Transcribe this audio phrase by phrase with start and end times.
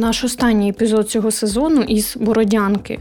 [0.00, 2.98] наш останній епізод цього сезону із Бородянки.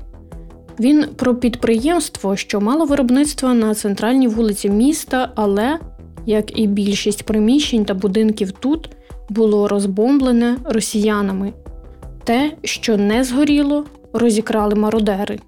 [0.80, 5.80] Він про підприємство, що мало виробництва на центральній вулиці міста, але,
[6.26, 8.90] як і більшість приміщень та будинків тут,
[9.30, 11.54] було розбомблене росіянами.
[12.24, 15.40] Те, що не згоріло, розікрали мародери.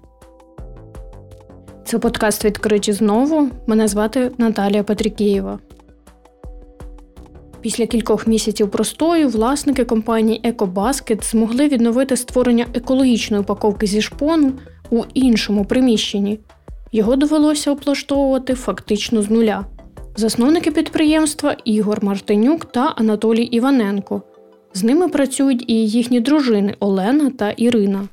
[1.84, 3.48] Це подкаст відкриті знову.
[3.66, 5.58] Мене звати Наталія Патрікієва.
[7.62, 14.52] Після кількох місяців простою власники компанії Екобаскет змогли відновити створення екологічної упаковки зі шпону
[14.90, 16.38] у іншому приміщенні.
[16.92, 19.64] Його довелося облаштовувати фактично з нуля.
[20.16, 24.22] Засновники підприємства Ігор Мартинюк та Анатолій Іваненко.
[24.74, 28.08] З ними працюють і їхні дружини Олена та Ірина.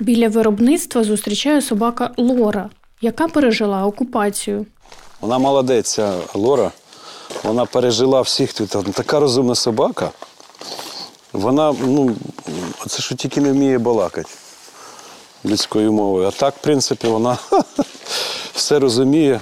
[0.00, 2.70] Біля виробництва зустрічає собака Лора,
[3.00, 4.66] яка пережила окупацію.
[5.20, 6.00] Вона молодець,
[6.34, 6.70] Лора.
[7.42, 8.70] Вона пережила всіх тут.
[8.70, 10.10] Така розумна собака.
[11.32, 12.16] Вона, ну,
[12.86, 14.30] це що тільки не вміє балакати
[15.44, 16.26] людською мовою.
[16.26, 17.38] А так, в принципі, вона
[18.54, 19.40] все розуміє.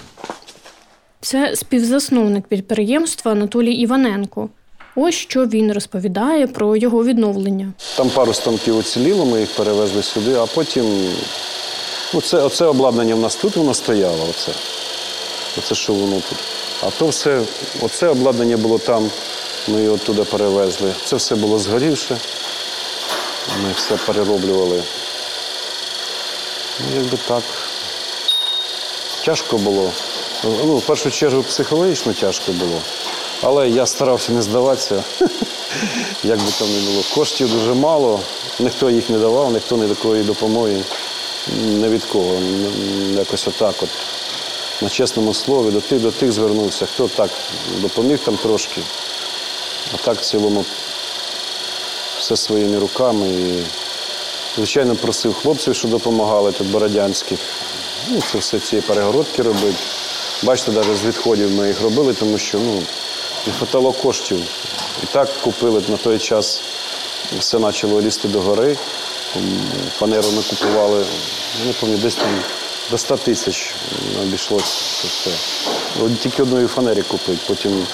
[1.20, 4.48] Це співзасновник підприємства Анатолій Іваненко.
[4.96, 7.72] Ось що він розповідає про його відновлення.
[7.96, 11.08] Там пару станків уціліло, ми їх перевезли сюди, а потім
[12.14, 14.26] ну, це, оце обладнання в нас тут воно стояло.
[14.30, 14.52] Оце.
[15.58, 16.38] Оце що воно тут.
[16.82, 17.42] А то все,
[17.80, 19.10] оце обладнання було там,
[19.68, 20.94] ми його туди перевезли.
[21.04, 22.18] Це все було згорівше.
[23.62, 24.82] Ми все перероблювали.
[26.80, 27.42] Ну, якби так.
[29.24, 29.92] Тяжко було.
[30.44, 32.82] Ну, В першу чергу психологічно тяжко було.
[33.42, 35.04] Але я старався не здаватися.
[36.24, 37.02] Як би там не було.
[37.14, 38.20] Коштів дуже мало,
[38.58, 40.84] ніхто їх не давав, ніхто ні такої допомоги,
[41.56, 42.34] не від кого.
[43.16, 43.88] Якось отак от.
[44.80, 47.30] На чесному слові, до тих, до тих звернувся, хто так
[47.80, 48.82] допоміг там трошки.
[49.94, 50.64] А так в цілому
[52.18, 53.28] все своїми руками.
[53.28, 53.64] І,
[54.56, 57.38] звичайно, просив хлопців, що допомагали тут бородянських.
[58.08, 59.78] Ну, Це все ці перегородки робити.
[60.42, 62.82] Бачите, навіть з відходів ми їх робили, тому що ну,
[63.46, 64.40] не хватало коштів.
[65.02, 66.60] І так купили на той час,
[67.38, 68.76] все почало лізти до гори.
[69.98, 71.04] Фанеру ми купували,
[71.66, 72.42] не пам'ятаю, десь там
[72.90, 73.74] до 100 тисяч
[74.22, 74.64] обійшлося
[75.08, 75.30] все.
[76.22, 77.86] Тільки одної фанери купити, потім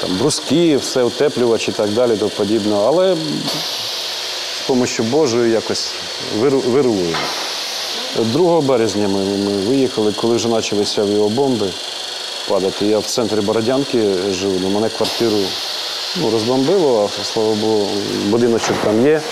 [0.00, 2.76] там бруски, все утеплювач і так далі, то подібне.
[2.76, 5.94] Але з допомогою Божою якось
[6.40, 7.16] вируємо.
[8.16, 11.70] 2 березня ми, ми виїхали, коли вже почалися авіабомби
[12.48, 12.86] падати.
[12.86, 15.36] Я в центрі Бородянки живу, у мене квартиру
[16.20, 17.88] ну, розбомбило, а слава Богу,
[18.26, 19.22] будиночок там є.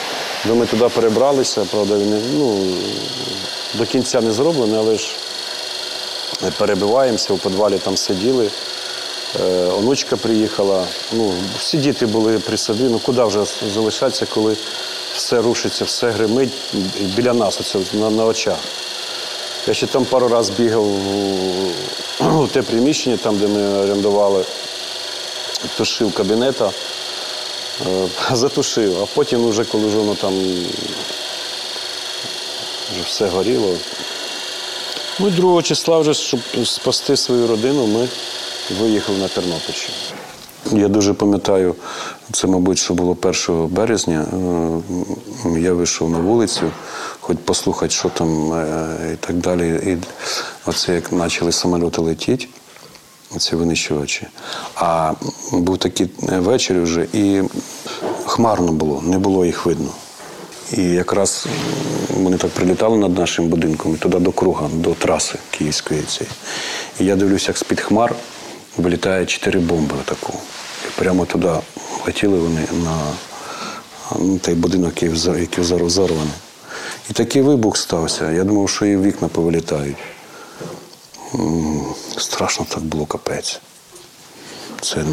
[0.45, 1.95] Де ми туди перебралися, правда,
[2.35, 2.75] ну,
[3.75, 5.07] до кінця не зроблений, але ж
[6.59, 8.51] перебиваємося, у підвалі там сиділи.
[9.41, 10.85] Е, онучка приїхала.
[11.13, 13.45] Ну, Всі діти були при собі, ну куди вже
[13.75, 14.57] залишатися, коли
[15.15, 16.53] все рушиться, все гримить
[17.01, 18.59] біля нас, оце, на, на очах.
[19.67, 20.87] Я ще там пару разів бігав
[22.41, 24.45] у те приміщення, там, де ми орендували,
[25.77, 26.71] тушив кабінета,
[28.33, 30.33] затушив, а потім, вже, коли воно там
[32.93, 33.77] вже все горіло.
[35.19, 38.09] Ну, 2 числа, вже, щоб спасти свою родину, ми
[38.81, 39.97] виїхали на Тернопільщину.
[40.73, 41.75] Я дуже пам'ятаю,
[42.33, 43.17] це, мабуть, що було
[43.49, 44.27] 1 березня.
[45.47, 46.71] Е, я вийшов на вулицю,
[47.21, 49.69] хоч послухати, що там е, і так далі.
[49.69, 49.99] І
[50.67, 52.47] оце як почали самоліти летіти,
[53.39, 54.27] ці винищувачі.
[54.75, 55.13] А
[55.53, 57.43] був такий вечір вже, і
[58.27, 59.91] хмарно було, не було їх видно.
[60.73, 61.47] І якраз
[62.11, 66.35] вони так прилітали над нашим будинком і туди до круга, до траси Київської цієї.
[67.01, 68.15] І я дивлюся, як з-під хмар
[68.77, 70.33] вилітає чотири бомби таку.
[70.89, 71.51] І прямо туди
[72.07, 72.99] летіли вони на
[74.19, 76.35] ну, той будинок, який зараз зарваний.
[77.11, 78.31] І такий вибух стався.
[78.31, 79.97] Я думав, що і вікна повилітають.
[82.19, 83.61] Страшно так було капець.
[84.81, 85.05] Це,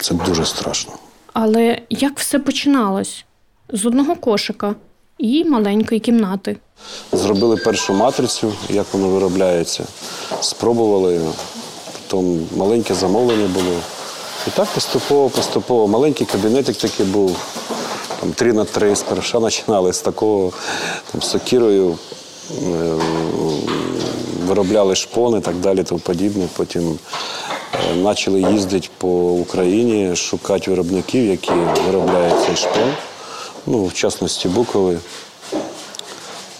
[0.00, 0.92] Це дуже страшно.
[1.32, 3.24] Але як все починалось?
[3.72, 4.74] З одного кошика
[5.18, 6.56] і маленької кімнати.
[7.12, 9.84] Зробили першу матрицю, як воно виробляється.
[10.40, 11.20] Спробували,
[12.08, 13.76] потім маленьке замовлення було.
[14.46, 15.88] І так поступово-поступово.
[15.88, 17.36] Маленький кабінетик такий був,
[18.20, 20.52] там 3 на 3 сперша починали з такого
[21.12, 21.98] там, сокірою,
[22.50, 22.98] е,
[24.46, 26.48] виробляли шпони так далі, тому подібне.
[26.56, 26.98] Потім
[27.74, 31.52] е, почали їздити по Україні, шукати виробників, які
[31.86, 32.92] виробляють цей шпон
[33.66, 34.98] ну, в частності Букови.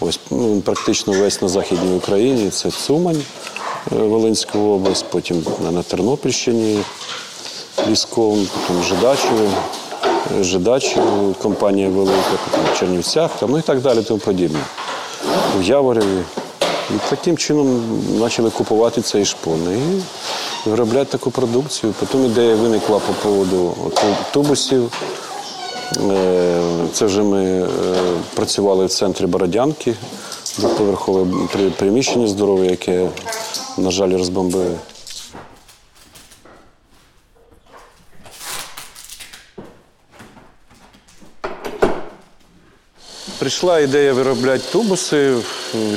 [0.00, 2.50] Ось ну, практично весь на Західній Україні.
[2.50, 3.22] Це Цумань,
[3.92, 6.78] е, Волинська область, потім на Тернопільщині,
[7.88, 9.48] Лісковим, потім Жидачеве.
[10.40, 11.00] Жидач, е,
[11.42, 14.58] компанія велика, потім в Чернівцях, там, ну і так далі, тому подібне.
[15.58, 16.22] В Яворові.
[16.90, 17.80] І таким чином
[18.20, 20.02] почали купувати цей шпон і
[20.70, 21.94] виробляти таку продукцію.
[22.00, 23.74] Потім ідея виникла по поводу
[24.18, 24.92] автобусів.
[26.10, 26.60] Е,
[26.92, 27.66] Це вже ми е,
[28.34, 29.94] працювали в центрі Бородянки,
[30.58, 33.08] двоповерхове при- приміщення здорове, яке,
[33.78, 34.76] на жаль, розбомбили.
[43.46, 45.34] Прийшла ідея виробляти тубуси.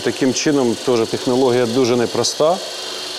[0.03, 2.57] Таким чином теж технологія дуже непроста.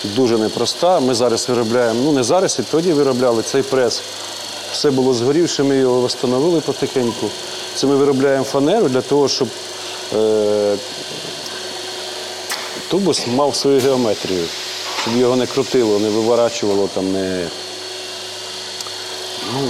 [0.03, 0.99] Дуже непроста.
[0.99, 4.01] Ми зараз виробляємо, ну не зараз, і тоді виробляли цей прес.
[4.71, 7.29] Все було згорівше, ми його встановили потихеньку.
[7.75, 9.47] Це ми виробляємо фанеру для того, щоб
[10.15, 10.75] е,
[12.87, 14.45] тубус мав свою геометрію,
[15.01, 17.47] щоб його не крутило, не виворачувало там, не.
[19.53, 19.67] Ну,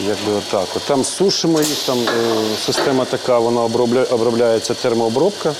[0.00, 0.68] Якби отак.
[0.76, 5.54] От там сушимо їх, там е, система така, вона обробля, обробляється термообробка.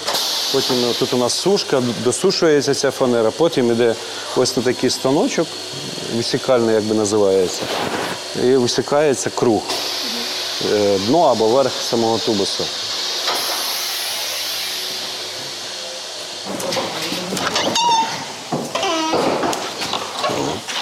[0.52, 3.94] Потім е, тут у нас сушка, досушується ця фанера, потім йде
[4.36, 5.46] ось на такий станочок,
[6.16, 7.62] висікальний, як би називається,
[8.44, 9.62] і висікається круг.
[10.72, 12.64] Е, Дно або верх самого тубуса.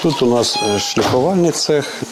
[0.03, 2.03] Тут у нас шліфувальний цех.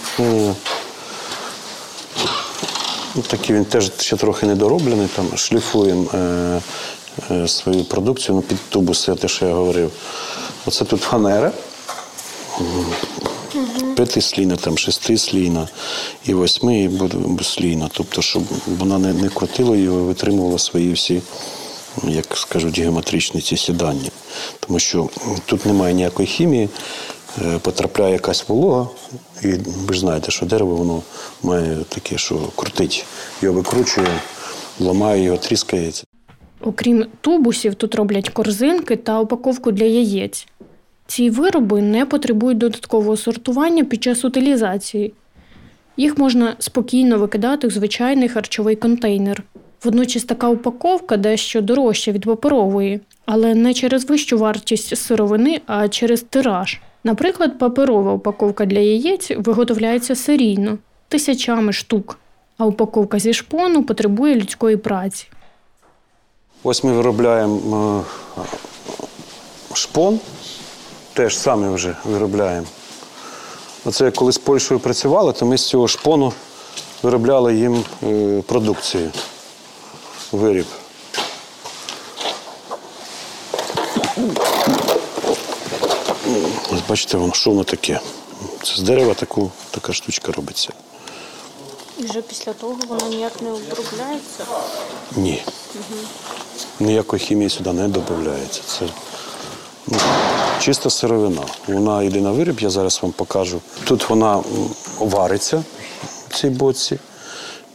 [3.15, 5.09] Ну, Такий він теж ще трохи недороблений.
[5.17, 6.61] Там шліфуємо е,
[7.31, 9.91] е, свою продукцію ну, під тубуси, те, що я говорив.
[10.67, 11.53] Оце тут фанера.
[13.97, 15.69] П'ятислійна, там шестислійна
[16.25, 17.89] і восьми і буслійна.
[17.93, 18.43] Тобто, щоб
[18.79, 21.23] вона не, не крутила його, витримувала свої всі,
[22.09, 24.11] як скажуть, геометричні ці сідання.
[24.61, 25.09] Тому що
[25.47, 26.69] тут немає ніякої хімії,
[27.63, 28.89] потрапляє якась волога,
[29.43, 29.53] і
[29.87, 31.03] ви ж знаєте, що дерево воно
[31.43, 33.07] має таке, що крутить.
[33.43, 34.21] Його викручує,
[34.81, 36.05] ламає його, тріскається.
[36.61, 40.47] Окрім тубусів, тут роблять корзинки та упаковку для яєць.
[41.07, 45.13] Ці вироби не потребують додаткового сортування під час утилізації.
[45.97, 49.43] Їх можна спокійно викидати в звичайний харчовий контейнер.
[49.85, 56.23] Водночас така упаковка дещо дорожча від паперової, але не через вищу вартість сировини, а через
[56.23, 56.81] тираж.
[57.05, 60.79] Наприклад, паперова упаковка для яєць виготовляється серійно
[61.09, 62.19] тисячами штук,
[62.59, 65.27] а упаковка зі шпону потребує людської праці.
[66.63, 68.05] Ось ми виробляємо
[68.39, 68.43] е,
[69.75, 70.21] шпон,
[71.13, 72.67] теж самі вже виробляємо.
[73.85, 76.33] Оце коли з Польщею працювали, то ми з цього шпону
[77.03, 79.11] виробляли їм е, продукцію,
[80.33, 80.67] виріб.
[86.95, 88.01] Бачите, воно, що воно таке.
[88.63, 90.69] Це з дерева таку, така штучка робиться.
[91.99, 94.45] І вже після того воно ніяк не обробляється.
[95.17, 95.43] Ні.
[96.81, 98.61] Ніякої хімії сюди не додається.
[98.67, 98.89] Це
[99.87, 99.99] ну,
[100.61, 101.43] чиста сировина.
[101.69, 103.61] Вона йде на виріб, я зараз вам покажу.
[103.85, 104.43] Тут вона
[104.99, 105.65] вариться
[106.29, 106.99] в цій боці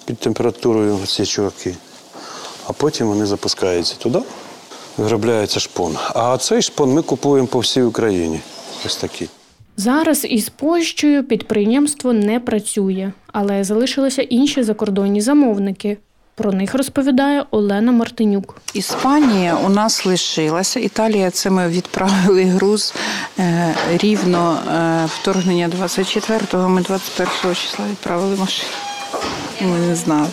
[0.05, 1.75] під температурою ці чуваки.
[2.67, 4.19] А потім вони запускаються туди,
[4.97, 5.97] виробляється шпон.
[6.15, 8.41] А цей шпон ми купуємо по всій Україні.
[8.85, 9.29] Ось такий.
[9.77, 15.97] Зараз із Польщею підприємство не працює, але залишилися інші закордонні замовники.
[16.35, 18.61] Про них розповідає Олена Мартинюк.
[18.73, 20.79] Іспанія у нас лишилася.
[20.79, 22.93] Італія це ми відправили груз
[23.39, 26.69] е, рівно е, вторгнення 24-го.
[26.69, 28.71] Ми 21 числа відправили машину.
[29.61, 30.27] Ми не знали.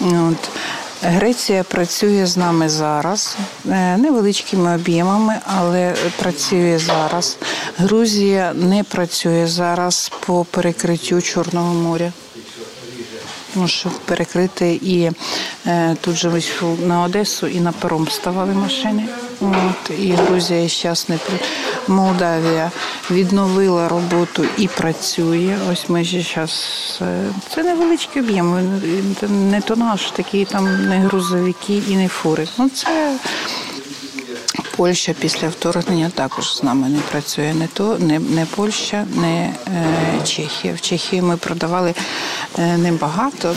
[0.00, 0.50] От.
[1.02, 3.36] Греція працює з нами зараз
[3.68, 7.36] е, невеличкими об'ємами, але працює зараз.
[7.78, 12.12] Грузія не працює зараз по перекриттю Чорного моря.
[13.54, 15.10] Ну, щоб перекрити і
[15.66, 16.52] е, тут же ось
[16.86, 19.08] на Одесу і на паром ставали машини.
[19.40, 21.18] От, і Грузія зараз не
[21.88, 22.70] Молдавія
[23.10, 25.56] відновила роботу і працює.
[25.72, 27.02] Ось ми ще зараз.
[27.54, 28.80] Це невеличкий об'єм,
[29.20, 32.48] це не тонаж, такі там не грузовики і не фури.
[32.58, 33.16] Ну це
[34.76, 37.54] Польща після вторгнення також з нами не працює.
[37.54, 40.74] Не то не, не Польща, не е, Чехія.
[40.74, 41.94] В Чехії ми продавали
[42.58, 43.54] е, небагато, е,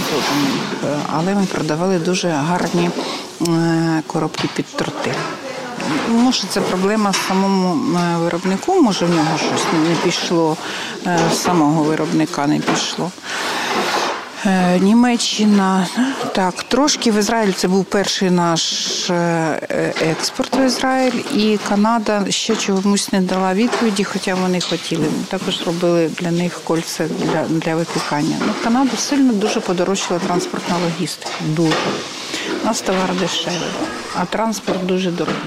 [1.13, 2.89] але ми продавали дуже гарні
[3.47, 5.11] е, коробки під торти.
[6.09, 10.57] Може, це проблема самому е, виробнику, може в нього щось не- пішло,
[11.05, 13.11] е, самого виробника не пішло.
[14.45, 15.87] Е, Німеччина
[16.35, 18.63] так трошки в Ізраїль це був перший наш
[20.01, 25.03] експорт в Ізраїль, і Канада ще чомусь не дала відповіді, хоча вони хотіли.
[25.03, 28.35] Ми також робили для них кольце для, для випікання.
[28.47, 31.31] Ну, Канаду сильно дуже подорожчала транспортна логістика.
[31.47, 31.75] Дуже
[32.63, 33.59] у нас товар дешевий,
[34.21, 35.41] а транспорт дуже дорогий.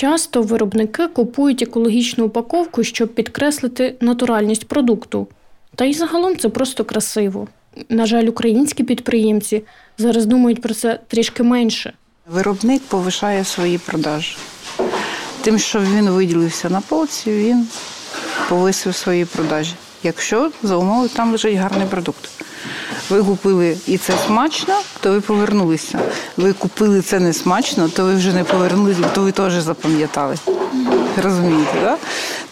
[0.00, 5.26] Часто виробники купують екологічну упаковку, щоб підкреслити натуральність продукту.
[5.74, 7.48] Та й загалом це просто красиво.
[7.88, 9.62] На жаль, українські підприємці
[9.98, 11.92] зараз думають про це трішки менше.
[12.30, 14.36] Виробник повишає свої продажі.
[15.40, 17.66] Тим, що він виділився на полці, він
[18.48, 19.74] повисив свої продажі.
[20.02, 22.28] Якщо за умови там лежить гарний продукт.
[23.10, 25.98] Ви купили і це смачно, то ви повернулися.
[26.36, 30.36] Ви купили це не смачно, то ви вже не повернулися, то ви теж запам'ятали.
[31.22, 31.96] Розумієте, да?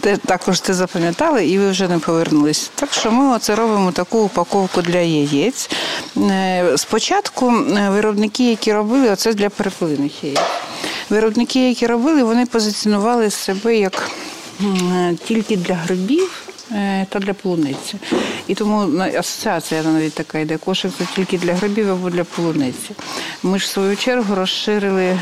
[0.01, 2.71] Те, також це запам'ятали і ви вже не повернулись.
[2.75, 5.71] Так що ми оце робимо таку упаковку для яєць.
[6.17, 10.41] Е, Спочатку е, виробники, які робили, оце для перепелиних яєць.
[11.11, 14.11] Виробники, які робили, вони позиціонували себе як
[15.25, 16.48] тільки для грибів е,
[17.09, 17.95] та для полуниці.
[18.47, 20.57] І тому асоціація навіть така йде.
[20.57, 22.91] Кошик це тільки для грибів або для полуниці.
[23.43, 25.19] Ми ж в свою чергу розширили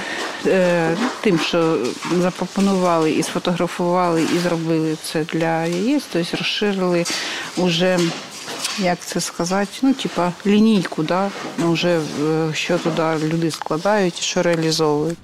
[0.46, 1.78] е, тим, що
[2.18, 7.04] запропонували і сфотографували, і зробили це для яєць, тобто розширили
[7.56, 7.98] уже.
[8.78, 9.70] Як це сказати?
[9.82, 11.30] Ну, типа лінійку, да?
[11.58, 15.18] вже е, що туди люди складають що реалізовують.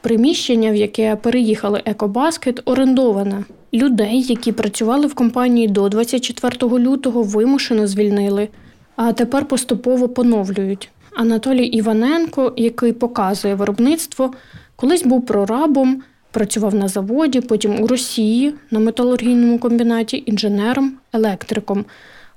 [0.00, 3.44] Приміщення, в яке переїхали Екобаскет, орендоване.
[3.74, 8.48] Людей, які працювали в компанії до 24 лютого, вимушено звільнили,
[8.96, 10.90] а тепер поступово поновлюють.
[11.16, 14.32] Анатолій Іваненко, який показує виробництво,
[14.76, 21.84] колись був прорабом, працював на заводі, потім у Росії на металургійному комбінаті інженером, електриком,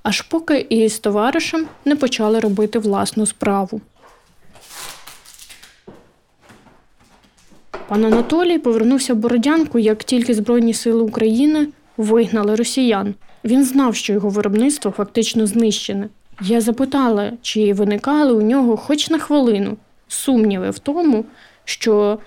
[0.04, 3.82] аж поки із товаришем не почали робити власну справу.
[7.92, 11.68] Пан Анатолій повернувся в Бородянку, як тільки Збройні сили України
[11.98, 13.16] вигнали росіян.
[13.44, 16.10] Він знав, що його виробництво фактично знищене.
[16.42, 21.26] Я запитала, чи виникали у нього хоч на хвилину сумніви в тому,
[21.66, 22.20] що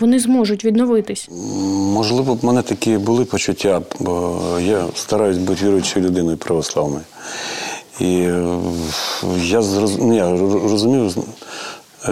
[0.00, 1.28] вони зможуть відновитись.
[1.94, 7.04] Можливо, в мене такі були почуття, бо я стараюсь бути віруючою людиною православною.
[8.00, 8.58] І е,
[9.42, 9.98] я, зроз...
[9.98, 10.30] ну, я
[10.70, 11.16] розумів,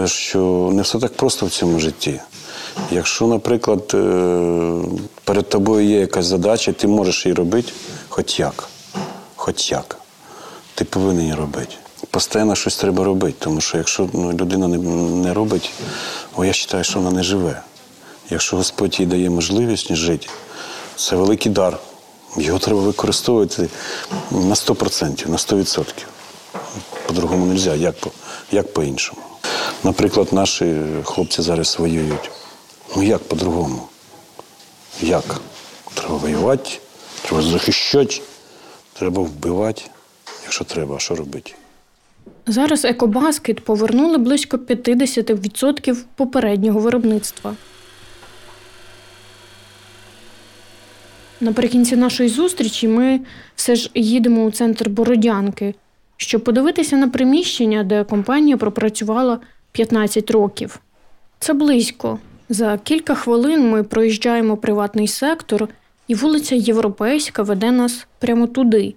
[0.05, 2.19] що не все так просто в цьому житті.
[2.91, 4.83] Якщо, наприклад, е,
[5.23, 7.71] перед тобою є якась задача, ти можеш її робити
[8.09, 8.69] хоч як.
[9.35, 9.97] Хоч як.
[10.75, 11.75] Ти повинен її робити.
[12.11, 14.77] Постійно щось треба робити, тому що якщо ну, людина не,
[15.27, 15.71] не робить,
[16.35, 17.61] о, я вважаю, що вона не живе.
[18.29, 20.27] Якщо Господь їй дає можливість жити,
[20.95, 21.79] це великий дар.
[22.37, 23.69] Його треба використовувати
[24.31, 25.85] на 100%, на 100%.
[27.07, 28.11] По-другому не можна, як, по,
[28.51, 29.21] як по-іншому.
[29.83, 32.31] Наприклад, наші хлопці зараз воюють.
[32.95, 33.87] Ну як по-другому?
[35.01, 35.41] Як?
[35.93, 36.69] Треба воювати,
[37.21, 38.21] треба захищати,
[38.93, 39.81] треба вбивати,
[40.43, 41.53] якщо треба, а що робити?
[42.47, 47.55] Зараз екобаскет повернули близько 50% попереднього виробництва.
[51.41, 53.19] Наприкінці нашої зустрічі ми
[53.55, 55.75] все ж їдемо у центр Бородянки,
[56.17, 59.39] щоб подивитися на приміщення, де компанія пропрацювала
[59.71, 60.79] 15 років.
[61.39, 62.19] Це близько.
[62.49, 65.67] За кілька хвилин ми проїжджаємо приватний сектор,
[66.07, 68.93] і вулиця Європейська веде нас прямо туди.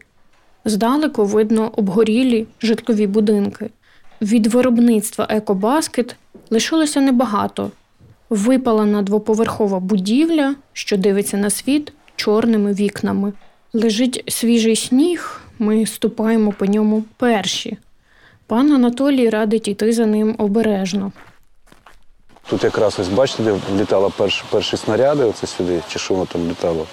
[0.64, 3.70] Здалеку видно обгорілі житлові будинки.
[4.22, 6.16] Від виробництва Екобаскет
[6.50, 7.70] лишилося небагато.
[8.30, 13.32] Випалена двоповерхова будівля, що дивиться на світ чорними вікнами.
[13.72, 17.78] Лежить свіжий сніг, ми ступаємо по ньому перші.
[18.46, 21.12] Пан Анатолій радить іти за ним обережно.
[22.46, 26.48] Тут якраз ось бачите, де літали перші, перші снаряди, оце сюди, чи що воно там
[26.48, 26.86] літало.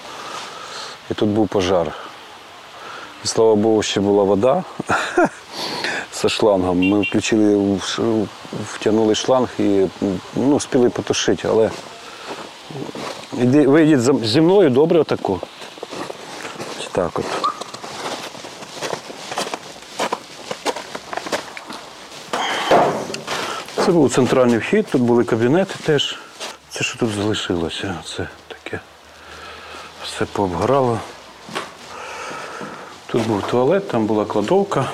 [1.12, 1.94] І тут був пожар.
[3.24, 4.64] І слава Богу, ще була вода
[6.12, 6.90] зі шлангом.
[6.90, 7.80] Ми включили,
[8.74, 9.86] втягнули шланг і
[10.36, 11.72] ну, спіли потушити, але
[13.34, 15.40] іди, ви йдіть зі мною добре отаку.
[16.80, 17.53] Ось Так от.
[23.86, 26.20] Це був центральний вхід, тут були кабінети теж.
[26.70, 27.96] Це що тут залишилося?
[28.06, 28.80] Це таке.
[30.04, 31.00] Все пообгорало.
[33.08, 34.86] Тут був туалет, там була кладовка.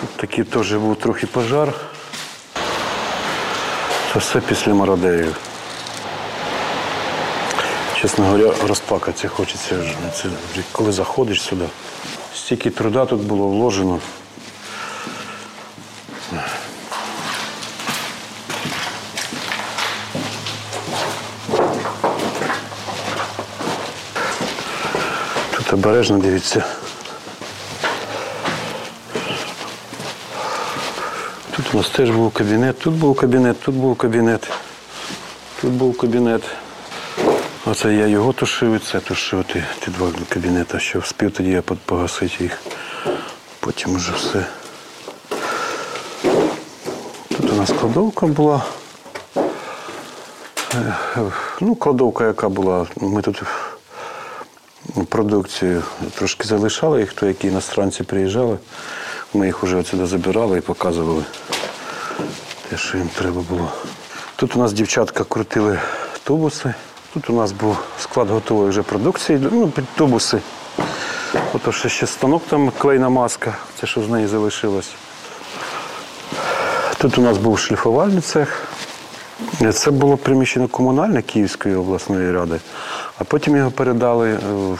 [0.00, 1.74] Тут такий теж був трохи пожар.
[4.12, 5.36] Це все після мародерів.
[8.00, 9.82] Чесно говоря, розплакатися хочеться.
[10.72, 11.66] коли заходиш сюди.
[12.34, 14.00] Стільки труда тут було вложено.
[25.56, 26.64] Тут обережно дивіться.
[31.56, 34.48] Тут у нас теж був кабінет, тут був кабінет, тут був кабінет,
[35.60, 36.42] тут був кабінет.
[37.66, 41.62] Оце я його тушив, і це тушив, ті, ті два кабінети, що вспів тоді я
[41.62, 42.58] погасити їх.
[43.60, 44.46] Потім уже все.
[47.28, 48.62] Тут у нас кладовка була.
[51.60, 52.86] Ну, кладовка, яка була.
[53.00, 53.42] Ми тут
[55.08, 55.82] продукцію
[56.14, 58.58] трошки залишали, і хто які іностранці приїжджали.
[59.34, 61.22] Ми їх вже отсюди забирали і показували
[62.70, 63.72] те, що їм треба було.
[64.36, 65.78] Тут у нас дівчатка крутили
[66.24, 66.74] тубуси.
[67.14, 70.40] Тут у нас був склад готової вже продукції, ну, під тубуси.
[71.52, 74.90] Ото ще, ще станок там клейна маска, це що з неї залишилось.
[76.98, 78.62] Тут у нас був шліфувальний цех.
[79.72, 82.60] Це було приміщення комунальне Київської обласної ради,
[83.18, 84.38] а потім його передали е,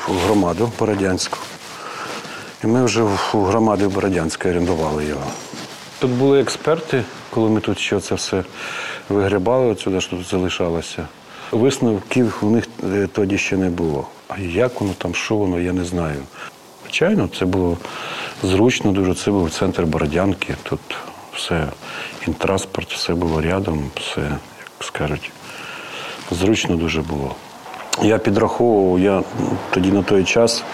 [0.08, 1.38] в громаду Бородянську.
[2.64, 5.26] І ми вже в громаді Бородянської орендували його.
[5.98, 8.44] Тут були експерти, коли ми тут ще це все
[9.08, 11.08] вигрібали, отсюди що тут залишалося.
[11.52, 14.08] Висновків у них е, тоді ще не було.
[14.28, 16.22] А як воно там, що воно, я не знаю.
[16.82, 17.78] Звичайно, це було
[18.42, 19.14] зручно дуже.
[19.14, 20.54] Це був центр Бородянки.
[20.62, 20.80] Тут
[21.34, 21.66] все,
[22.26, 24.38] інтранспорт, все було рядом, все, як
[24.80, 25.30] скажуть,
[26.30, 27.36] зручно дуже було.
[28.02, 29.22] Я підраховував, я
[29.70, 30.64] тоді на той час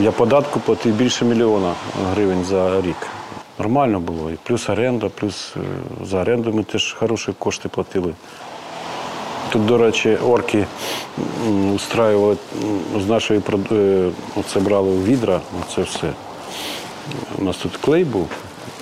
[0.00, 1.74] я податку платив більше мільйона
[2.10, 2.96] гривень за рік.
[3.58, 4.30] Нормально було.
[4.30, 5.60] І плюс оренда, плюс е,
[6.04, 8.14] за оренду ми теж хороші кошти платили.
[9.50, 10.66] Тут, до речі, орки
[11.74, 12.36] устраювали
[13.04, 13.40] з нашої
[13.72, 16.12] е, оце брали у відра, оце все.
[17.38, 18.28] У нас тут клей був,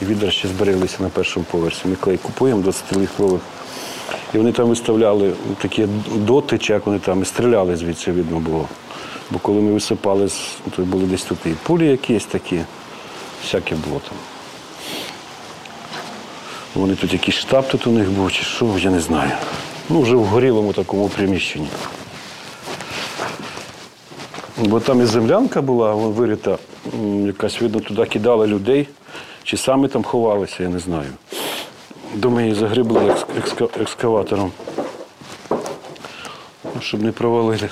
[0.03, 1.81] і відра ще збереглися на першому поверсі.
[1.85, 3.41] Ми клей купуємо 20-літрових.
[4.35, 8.69] І вони там виставляли такі доти, чи як вони там, і стріляли звідси, видно було.
[9.31, 10.29] Бо коли ми висипали,
[10.77, 12.61] то були десь тут і пулі якісь такі,
[13.43, 14.19] всяке було там.
[16.75, 19.31] Вони тут якийсь штаб тут у них був, чи що, я не знаю.
[19.89, 21.69] Ну, вже в горілому такому приміщенні.
[24.59, 26.59] Бо там і землянка була вирита,
[27.27, 28.89] якась, видно, туди кидали людей,
[29.45, 31.09] чи самі там ховалися, я не знаю.
[32.15, 33.15] Думаю, її загрібли
[33.81, 34.53] екскаватором.
[36.65, 37.69] Ну, щоб не провалили,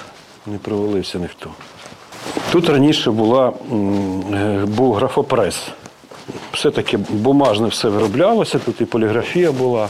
[0.46, 1.50] не провалився ніхто.
[2.52, 3.52] Тут раніше була,
[4.32, 5.68] е, був графопрес.
[6.52, 9.88] Все-таки бумажне все вироблялося, тут і поліграфія була.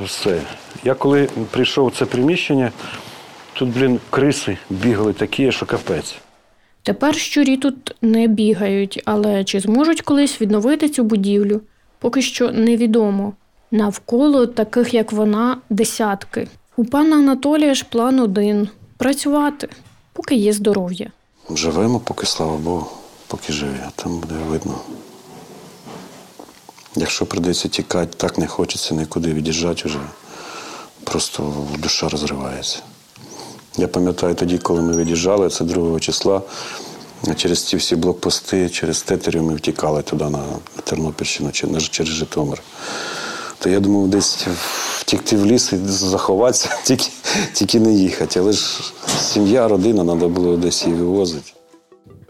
[0.00, 0.40] Все.
[0.84, 2.72] Я коли прийшов в це приміщення,
[3.52, 6.14] тут, блін, криси бігали такі, що капець.
[6.82, 11.60] Тепер щурі тут не бігають, але чи зможуть колись відновити цю будівлю,
[11.98, 13.32] поки що невідомо.
[13.74, 16.48] Навколо таких, як вона, десятки.
[16.76, 19.68] У пана Анатолія ж план один працювати,
[20.12, 21.10] поки є здоров'я.
[21.50, 22.86] Живемо, поки слава Богу,
[23.26, 24.78] поки живі, а там буде видно.
[26.96, 29.98] Якщо прийдеться тікати, так не хочеться нікуди від'їжджати вже.
[31.04, 32.78] Просто душа розривається.
[33.76, 36.42] Я пам'ятаю тоді, коли ми від'їжджали, це 2 числа,
[37.36, 40.44] через ці всі блокпости, через тетерів ми втікали туди на
[40.84, 42.62] Тернопільщину, через Житомир.
[43.64, 44.46] То я думав, десь
[44.98, 47.04] втікти в ліс і заховатися, тільки,
[47.52, 48.40] тільки не їхати.
[48.40, 51.52] Але ж сім'я, родина, треба було десь її вивозити.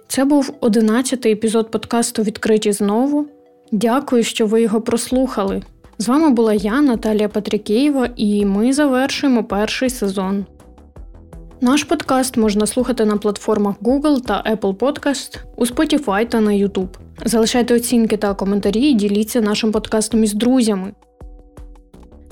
[0.08, 3.26] Це був одинадцятий епізод подкасту Відкриті знову.
[3.72, 5.62] Дякую, що ви його прослухали.
[5.98, 10.44] З вами була я, Наталія Патрікєєва, і ми завершуємо перший сезон.
[11.60, 16.88] Наш подкаст можна слухати на платформах Google та Apple Podcast, у Spotify та на YouTube.
[17.24, 20.92] Залишайте оцінки та коментарі і діліться нашим подкастом із друзями.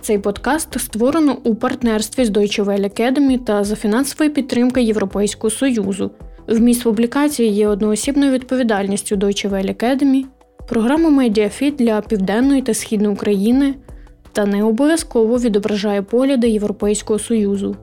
[0.03, 6.11] Цей подкаст створено у партнерстві з Deutsche Welle Academy та за фінансової підтримки Європейського Союзу.
[6.47, 10.25] Вміст публікації є одноосібною відповідальністю Deutsche Welle Academy,
[10.69, 13.75] програма Медіафіт для Південної та Східної України
[14.33, 17.77] та не обов'язково відображає погляди Європейського Союзу.